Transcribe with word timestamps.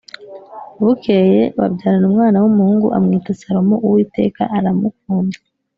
Bukeye 0.83 1.41
babyarana 1.57 2.05
umwana 2.11 2.37
w’umuhungu 2.43 2.87
amwita 2.97 3.31
Salomo, 3.41 3.75
Uwiteka 3.85 4.41
aramukunda 4.57 5.37